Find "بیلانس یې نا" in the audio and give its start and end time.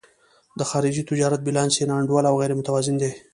1.47-1.95